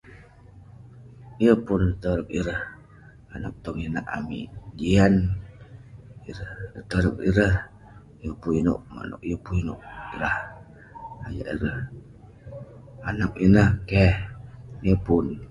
[1.43, 2.61] Yeng pun torep ireh
[3.33, 4.47] anag tong inak amik,
[4.79, 5.13] jian
[6.29, 7.55] ireh..torep ireh,
[8.21, 9.81] yeng pun inouk manouk..yeng pun inouk
[10.21, 11.79] rah..jiak ireh
[13.09, 14.13] anag ineh, keh..